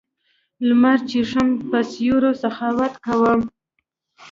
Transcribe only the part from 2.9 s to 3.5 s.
کوم